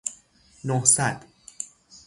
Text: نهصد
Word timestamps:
نهصد 0.65 1.25